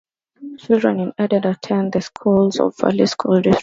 Children 0.57 0.99
in 0.99 1.13
Eden 1.23 1.45
attend 1.45 1.91
the 1.93 2.01
schools 2.01 2.59
of 2.59 2.75
Valley 2.75 3.05
School 3.05 3.35
District. 3.39 3.59